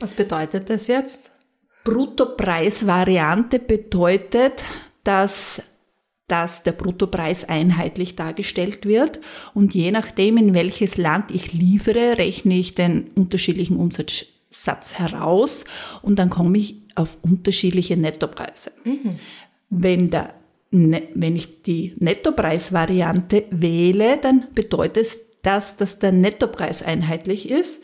Was 0.00 0.14
bedeutet 0.14 0.70
das 0.70 0.86
jetzt? 0.86 1.30
Bruttopreisvariante 1.84 3.58
bedeutet, 3.58 4.64
dass, 5.04 5.60
dass 6.26 6.62
der 6.62 6.72
Bruttopreis 6.72 7.48
einheitlich 7.48 8.16
dargestellt 8.16 8.86
wird 8.86 9.20
und 9.52 9.74
je 9.74 9.90
nachdem, 9.90 10.38
in 10.38 10.54
welches 10.54 10.96
Land 10.96 11.30
ich 11.32 11.52
liefere, 11.52 12.18
rechne 12.18 12.54
ich 12.54 12.74
den 12.74 13.10
unterschiedlichen 13.14 13.76
Umsatz 13.76 14.24
Satz 14.54 14.98
heraus 14.98 15.64
und 16.02 16.18
dann 16.18 16.28
komme 16.28 16.58
ich 16.58 16.81
auf 16.96 17.18
unterschiedliche 17.22 17.96
Nettopreise. 17.96 18.72
Mhm. 18.84 19.18
Wenn, 19.70 20.10
der, 20.10 20.34
ne, 20.70 21.08
wenn 21.14 21.36
ich 21.36 21.62
die 21.62 21.94
Nettopreisvariante 21.98 23.44
wähle, 23.50 24.18
dann 24.18 24.48
bedeutet 24.54 25.18
das, 25.42 25.76
dass 25.76 25.98
der 25.98 26.12
Nettopreis 26.12 26.82
einheitlich 26.82 27.50
ist. 27.50 27.80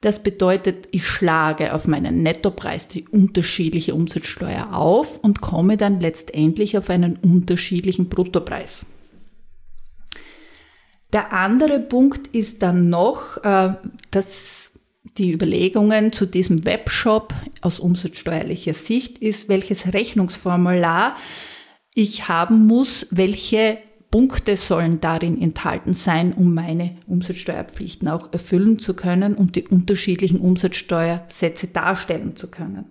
Das 0.00 0.22
bedeutet, 0.22 0.88
ich 0.92 1.06
schlage 1.06 1.74
auf 1.74 1.86
meinen 1.86 2.22
Nettopreis 2.22 2.88
die 2.88 3.06
unterschiedliche 3.06 3.94
Umsatzsteuer 3.94 4.74
auf 4.74 5.18
und 5.18 5.42
komme 5.42 5.76
dann 5.76 6.00
letztendlich 6.00 6.78
auf 6.78 6.88
einen 6.88 7.16
unterschiedlichen 7.16 8.08
Bruttopreis. 8.08 8.86
Der 11.12 11.32
andere 11.32 11.80
Punkt 11.80 12.28
ist 12.28 12.62
dann 12.62 12.88
noch, 12.88 13.36
äh, 13.44 13.74
dass 14.10 14.72
die 15.18 15.32
Überlegungen 15.32 16.12
zu 16.12 16.26
diesem 16.26 16.64
Webshop 16.64 17.34
aus 17.60 17.80
umsatzsteuerlicher 17.80 18.74
Sicht 18.74 19.18
ist, 19.18 19.48
welches 19.48 19.92
Rechnungsformular 19.92 21.16
ich 21.94 22.28
haben 22.28 22.66
muss, 22.66 23.06
welche 23.10 23.78
Punkte 24.10 24.56
sollen 24.56 25.00
darin 25.00 25.40
enthalten 25.40 25.94
sein, 25.94 26.32
um 26.32 26.52
meine 26.52 26.96
Umsatzsteuerpflichten 27.06 28.08
auch 28.08 28.32
erfüllen 28.32 28.78
zu 28.78 28.94
können 28.94 29.34
und 29.34 29.56
die 29.56 29.68
unterschiedlichen 29.68 30.40
Umsatzsteuersätze 30.40 31.68
darstellen 31.68 32.34
zu 32.36 32.50
können. 32.50 32.86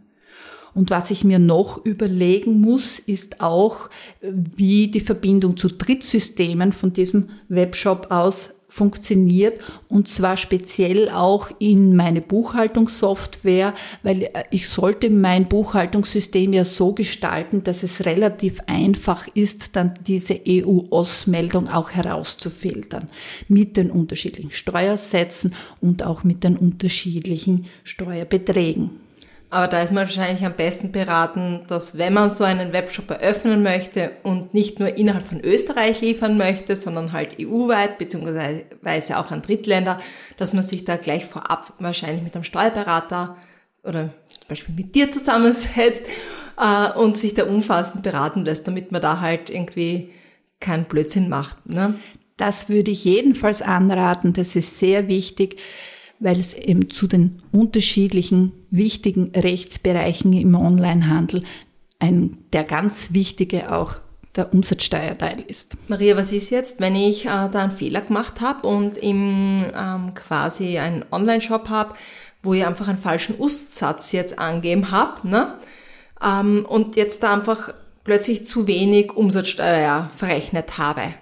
Und 0.74 0.92
was 0.92 1.12
ich 1.12 1.24
mir 1.24 1.40
noch 1.40 1.84
überlegen 1.86 2.62
muss, 2.62 3.00
ist 3.00 3.42
auch, 3.42 3.90
wie 4.22 4.88
die 4.88 5.02
Verbindung 5.02 5.58
zu 5.58 5.68
Drittsystemen 5.68 6.72
von 6.72 6.94
diesem 6.94 7.32
Webshop 7.50 8.12
aus 8.12 8.54
funktioniert 8.70 9.60
und 9.90 10.08
zwar 10.08 10.38
speziell 10.38 11.10
auch 11.10 11.50
in 11.60 11.96
meine 11.96 12.22
Buchhaltungssoftware, 12.22 13.74
weil 14.04 14.24
äh, 14.24 14.44
ich 14.52 14.70
sollte 14.70 15.10
mein 15.10 15.48
Buchhaltungssystem 15.48 16.54
ja 16.54 16.64
so 16.64 16.94
gestalten, 16.94 17.64
dass 17.64 17.84
es 17.84 18.06
relativ 18.06 18.62
einfach 18.68 19.28
ist, 19.34 19.76
dann 19.76 19.96
diese 20.06 20.40
EU-OS-Meldung 20.48 21.68
auch 21.68 21.92
herauszufiltern 21.92 23.10
mit 23.48 23.76
den 23.76 23.90
unterschiedlichen 23.90 24.52
Steuersätzen 24.52 25.56
und 25.82 26.04
auch 26.04 26.24
mit 26.24 26.44
den 26.44 26.56
unterschiedlichen 26.56 27.66
Steuerbeträgen. 27.84 29.09
Aber 29.52 29.68
da 29.68 29.82
ist 29.82 29.92
man 29.92 30.06
wahrscheinlich 30.06 30.46
am 30.46 30.54
besten 30.54 30.92
beraten, 30.92 31.62
dass 31.68 31.98
wenn 31.98 32.14
man 32.14 32.32
so 32.32 32.44
einen 32.44 32.72
Webshop 32.72 33.10
eröffnen 33.10 33.64
möchte 33.64 34.12
und 34.22 34.54
nicht 34.54 34.80
nur 34.80 34.96
innerhalb 34.96 35.26
von 35.26 35.42
Österreich 35.42 36.02
liefern 36.02 36.38
möchte, 36.38 36.76
sondern 36.76 37.14
halt 37.14 37.38
EU-weit 37.40 37.98
beziehungsweise 37.98 39.18
auch 39.18 39.32
an 39.32 39.42
Drittländer, 39.42 40.00
dass 40.38 40.54
man 40.54 40.64
sich 40.64 40.86
da 40.86 40.98
gleich 40.98 41.26
vorab 41.26 41.74
wahrscheinlich 41.80 42.22
mit 42.22 42.36
einem 42.36 42.44
Steuerberater 42.44 43.38
oder 43.84 44.10
zum 44.30 44.50
Beispiel 44.50 44.76
mit 44.76 44.94
dir 44.94 45.12
zusammensetzt 45.12 46.04
äh, 46.60 46.92
und 47.00 47.18
sich 47.18 47.34
da 47.34 47.46
umfassend 47.46 48.04
beraten 48.04 48.46
lässt, 48.46 48.68
damit 48.68 48.92
man 48.92 49.02
da 49.02 49.20
halt 49.20 49.50
irgendwie 49.50 50.12
keinen 50.60 50.84
Blödsinn 50.84 51.28
macht. 51.28 51.68
Ne? 51.68 51.96
Das 52.38 52.70
würde 52.70 52.92
ich 52.92 53.04
jedenfalls 53.04 53.64
anraten. 53.64 54.34
Das 54.34 54.56
ist 54.56 54.78
sehr 54.78 55.08
wichtig 55.08 55.58
weil 56.20 56.40
es 56.40 56.54
eben 56.54 56.90
zu 56.90 57.08
den 57.08 57.38
unterschiedlichen 57.52 58.52
wichtigen 58.72 59.32
Rechtsbereichen 59.36 60.34
im 60.34 60.56
Onlinehandel 60.56 61.44
ein, 62.00 62.38
der 62.54 62.64
ganz 62.64 63.14
wichtige 63.14 63.74
auch 63.74 63.96
der 64.36 64.54
Umsatzsteuerteil 64.54 65.44
ist. 65.48 65.76
Maria, 65.88 66.16
was 66.16 66.32
ist 66.32 66.50
jetzt, 66.50 66.80
wenn 66.80 66.96
ich 66.96 67.26
äh, 67.26 67.50
da 67.52 67.64
einen 67.64 67.72
Fehler 67.72 68.02
gemacht 68.02 68.42
habe 68.42 68.68
und 68.68 68.98
im 68.98 69.64
ähm, 69.76 70.14
quasi 70.14 70.78
einen 70.78 71.04
Online-Shop 71.12 71.70
habe, 71.70 71.96
wo 72.44 72.54
ich 72.54 72.66
einfach 72.66 72.88
einen 72.88 72.98
falschen 72.98 73.36
Ustsatz 73.38 74.12
jetzt 74.12 74.40
angeben 74.40 74.92
habe, 74.92 75.28
ne? 75.28 75.56
Ähm, 76.24 76.66
und 76.68 76.96
jetzt 76.96 77.24
da 77.24 77.34
einfach 77.34 77.74
plötzlich 78.04 78.46
zu 78.46 78.68
wenig 78.68 79.14
Umsatzsteuer 79.14 80.10
verrechnet 80.16 80.78
habe. 80.78 81.14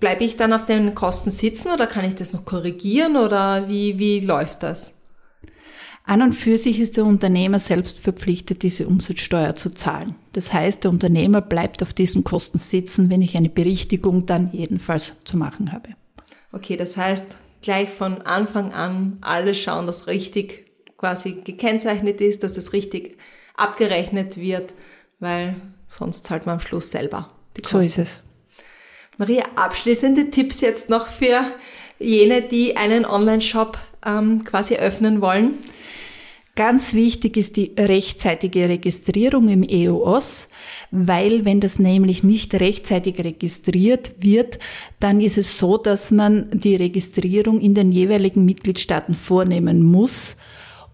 Bleibe 0.00 0.24
ich 0.24 0.36
dann 0.36 0.52
auf 0.52 0.64
den 0.64 0.94
Kosten 0.94 1.30
sitzen 1.30 1.72
oder 1.72 1.86
kann 1.86 2.04
ich 2.04 2.14
das 2.14 2.32
noch 2.32 2.44
korrigieren 2.44 3.16
oder 3.16 3.68
wie, 3.68 3.98
wie 3.98 4.20
läuft 4.20 4.62
das? 4.62 4.92
An 6.04 6.22
und 6.22 6.32
für 6.32 6.56
sich 6.56 6.80
ist 6.80 6.96
der 6.96 7.04
Unternehmer 7.04 7.58
selbst 7.58 7.98
verpflichtet, 7.98 8.62
diese 8.62 8.86
Umsatzsteuer 8.86 9.54
zu 9.56 9.68
zahlen. 9.70 10.14
Das 10.32 10.54
heißt, 10.54 10.84
der 10.84 10.90
Unternehmer 10.90 11.42
bleibt 11.42 11.82
auf 11.82 11.92
diesen 11.92 12.24
Kosten 12.24 12.56
sitzen, 12.56 13.10
wenn 13.10 13.20
ich 13.20 13.36
eine 13.36 13.50
Berichtigung 13.50 14.24
dann 14.24 14.50
jedenfalls 14.52 15.16
zu 15.24 15.36
machen 15.36 15.70
habe. 15.70 15.90
Okay, 16.50 16.76
das 16.76 16.96
heißt, 16.96 17.26
gleich 17.60 17.90
von 17.90 18.22
Anfang 18.22 18.72
an 18.72 19.18
alle 19.20 19.54
schauen, 19.54 19.86
dass 19.86 20.06
richtig 20.06 20.64
quasi 20.96 21.42
gekennzeichnet 21.44 22.22
ist, 22.22 22.42
dass 22.42 22.54
das 22.54 22.72
richtig 22.72 23.18
abgerechnet 23.54 24.38
wird, 24.38 24.72
weil 25.20 25.56
sonst 25.86 26.24
zahlt 26.24 26.46
man 26.46 26.54
am 26.54 26.60
Schluss 26.60 26.90
selber 26.90 27.28
die 27.56 27.60
Kosten. 27.60 27.82
So 27.82 27.86
ist 27.86 27.98
es. 27.98 28.22
Maria, 29.20 29.42
abschließende 29.56 30.30
Tipps 30.30 30.60
jetzt 30.60 30.88
noch 30.88 31.08
für 31.08 31.40
jene, 31.98 32.40
die 32.40 32.76
einen 32.76 33.04
Online-Shop 33.04 33.76
ähm, 34.06 34.44
quasi 34.44 34.76
öffnen 34.76 35.20
wollen? 35.20 35.54
Ganz 36.54 36.94
wichtig 36.94 37.36
ist 37.36 37.56
die 37.56 37.72
rechtzeitige 37.76 38.68
Registrierung 38.68 39.48
im 39.48 39.64
EOS, 39.64 40.46
weil 40.92 41.44
wenn 41.44 41.58
das 41.58 41.80
nämlich 41.80 42.22
nicht 42.22 42.54
rechtzeitig 42.54 43.18
registriert 43.18 44.14
wird, 44.20 44.60
dann 45.00 45.20
ist 45.20 45.36
es 45.36 45.58
so, 45.58 45.78
dass 45.78 46.12
man 46.12 46.48
die 46.52 46.76
Registrierung 46.76 47.60
in 47.60 47.74
den 47.74 47.90
jeweiligen 47.90 48.44
Mitgliedstaaten 48.44 49.16
vornehmen 49.16 49.82
muss 49.82 50.36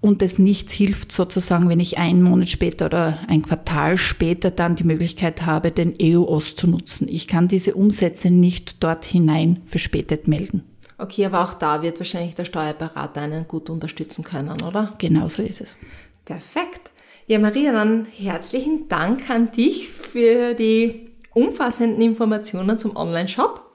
und 0.05 0.21
es 0.21 0.38
nichts 0.38 0.75
hilft 0.75 1.12
sozusagen, 1.12 1.71
wenn 1.71 1.81
ich 1.81 1.97
einen 1.97 2.23
Monat 2.23 2.51
später 2.51 2.85
oder 2.87 3.21
ein 3.27 3.40
Quartal 3.40 3.97
später 3.97 4.51
dann 4.51 4.77
die 4.77 4.85
Möglichkeit 4.85 5.47
habe, 5.47 5.71
den 5.71 5.95
EUOS 5.99 6.57
zu 6.57 6.69
nutzen. 6.69 7.09
Ich 7.09 7.27
kann 7.27 7.49
diese 7.49 7.75
Umsätze 7.75 8.31
nicht 8.31 8.85
dort 8.85 9.07
hinein 9.07 9.62
verspätet 9.64 10.29
melden. 10.29 10.62
Okay, 10.99 11.25
aber 11.25 11.43
auch 11.43 11.55
da 11.55 11.81
wird 11.81 11.99
wahrscheinlich 12.01 12.35
der 12.35 12.45
Steuerberater 12.45 13.23
einen 13.23 13.49
gut 13.49 13.71
unterstützen 13.71 14.23
können, 14.25 14.61
oder? 14.61 14.90
Genau 14.99 15.27
so 15.27 15.43
ist 15.43 15.62
es. 15.62 15.79
Perfekt. 16.27 16.90
Ja, 17.27 17.38
Maria, 17.38 17.73
dann 17.73 18.05
herzlichen 18.05 18.88
Dank 18.88 19.31
an 19.31 19.53
dich 19.53 19.88
für 19.88 20.53
die 20.53 21.12
umfassenden 21.33 22.03
Informationen 22.03 22.79
zum 22.79 22.95
Online-Shop. 22.95 23.73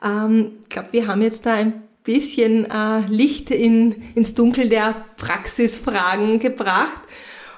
Ähm, 0.00 0.58
ich 0.62 0.68
glaube, 0.68 0.90
wir 0.92 1.08
haben 1.08 1.22
jetzt 1.22 1.44
da 1.44 1.54
ein 1.54 1.85
bisschen 2.06 2.64
äh, 2.70 3.00
Licht 3.08 3.50
in, 3.50 3.94
ins 4.14 4.34
Dunkel 4.34 4.70
der 4.70 5.04
Praxisfragen 5.18 6.38
gebracht. 6.38 7.02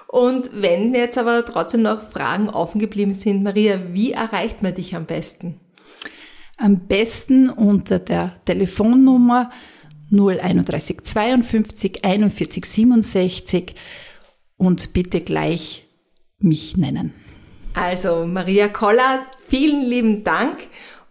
Und 0.09 0.51
wenn 0.55 0.95
jetzt 0.95 1.19
aber 1.19 1.45
trotzdem 1.45 1.83
noch 1.83 2.11
Fragen 2.11 2.49
offen 2.49 2.81
geblieben 2.81 3.13
sind, 3.13 3.45
Maria, 3.45 3.79
wie 3.93 4.13
erreicht 4.13 4.63
man 4.63 4.75
dich 4.75 4.97
am 4.97 5.05
besten? 5.05 5.61
Am 6.57 6.89
besten 6.89 7.51
unter 7.51 7.99
der 7.99 8.41
Telefonnummer 8.47 9.51
031 10.11 11.03
52 11.03 12.05
41 12.05 12.65
67 12.65 13.75
und 14.57 14.95
bitte 14.95 15.21
gleich 15.21 15.87
mich 16.39 16.77
nennen. 16.77 17.13
Also 17.75 18.27
Maria 18.27 18.69
Koller, 18.69 19.27
vielen 19.49 19.85
lieben 19.89 20.25
Dank 20.25 20.57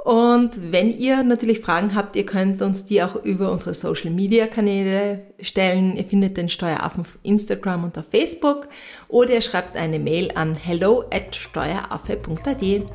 und 0.08 0.72
wenn 0.72 0.98
ihr 0.98 1.22
natürlich 1.22 1.60
Fragen 1.60 1.94
habt, 1.94 2.16
ihr 2.16 2.26
könnt 2.26 2.62
uns 2.62 2.86
die 2.86 3.04
auch 3.04 3.26
über 3.26 3.52
unsere 3.52 3.74
Social 3.74 4.10
Media 4.10 4.48
Kanäle 4.48 5.24
stellen. 5.42 5.98
Ihr 5.98 6.06
findet 6.06 6.38
den 6.38 6.48
Steueraffen 6.48 7.02
auf 7.02 7.20
Instagram 7.24 7.84
und 7.84 7.98
auf 7.98 8.06
Facebook 8.10 8.70
oder 9.10 9.32
ihr 9.32 9.42
schreibt 9.42 9.76
eine 9.76 10.00
Mail 10.00 10.32
an 10.34 10.56
hello 10.56 11.04
at 11.12 11.36
steueraffe.at. 11.36 12.86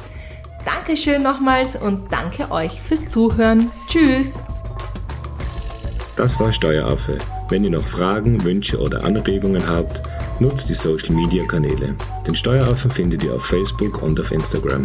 Dankeschön 0.65 1.23
nochmals 1.23 1.77
und 1.77 2.11
danke 2.11 2.51
euch 2.51 2.81
fürs 2.81 3.07
Zuhören. 3.11 3.71
Tschüss! 3.91 4.39
Das 6.17 6.41
war 6.41 6.51
Steueraffe. 6.51 7.19
Wenn 7.51 7.65
ihr 7.65 7.73
noch 7.73 7.85
Fragen, 7.85 8.43
Wünsche 8.43 8.81
oder 8.81 9.05
Anregungen 9.05 9.69
habt, 9.69 10.01
nutzt 10.41 10.71
die 10.71 10.75
Social 10.75 11.15
Media 11.15 11.45
Kanäle. 11.45 11.95
Den 12.27 12.35
Steueraffen 12.35 12.91
findet 12.91 13.23
ihr 13.23 13.35
auf 13.35 13.45
Facebook 13.45 14.03
und 14.03 14.19
auf 14.19 14.33
Instagram. 14.33 14.85